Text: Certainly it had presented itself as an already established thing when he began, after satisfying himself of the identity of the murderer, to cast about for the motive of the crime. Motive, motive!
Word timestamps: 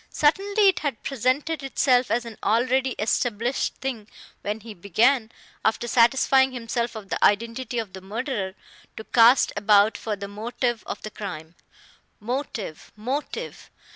Certainly 0.09 0.69
it 0.69 0.79
had 0.79 1.03
presented 1.03 1.61
itself 1.61 2.09
as 2.09 2.25
an 2.25 2.35
already 2.41 2.93
established 2.93 3.75
thing 3.75 4.07
when 4.41 4.61
he 4.61 4.73
began, 4.73 5.31
after 5.63 5.87
satisfying 5.87 6.53
himself 6.53 6.95
of 6.95 7.09
the 7.09 7.23
identity 7.23 7.77
of 7.77 7.93
the 7.93 8.01
murderer, 8.01 8.55
to 8.97 9.03
cast 9.03 9.53
about 9.55 9.99
for 9.99 10.15
the 10.15 10.27
motive 10.27 10.81
of 10.87 11.03
the 11.03 11.11
crime. 11.11 11.53
Motive, 12.19 12.91
motive! 12.95 13.69